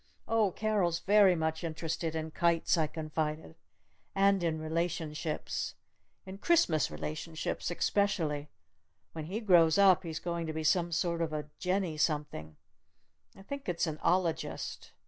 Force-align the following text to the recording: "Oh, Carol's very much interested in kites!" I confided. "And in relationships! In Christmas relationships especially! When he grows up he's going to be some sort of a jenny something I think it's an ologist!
"Oh, 0.27 0.49
Carol's 0.49 0.97
very 0.99 1.35
much 1.35 1.63
interested 1.63 2.15
in 2.15 2.31
kites!" 2.31 2.75
I 2.75 2.87
confided. 2.87 3.53
"And 4.15 4.41
in 4.43 4.57
relationships! 4.57 5.75
In 6.25 6.39
Christmas 6.39 6.89
relationships 6.89 7.69
especially! 7.69 8.49
When 9.13 9.25
he 9.25 9.39
grows 9.39 9.77
up 9.77 10.01
he's 10.01 10.17
going 10.17 10.47
to 10.47 10.53
be 10.53 10.63
some 10.63 10.91
sort 10.91 11.21
of 11.21 11.31
a 11.33 11.51
jenny 11.59 11.97
something 11.97 12.55
I 13.35 13.43
think 13.43 13.69
it's 13.69 13.85
an 13.85 13.99
ologist! 13.99 14.91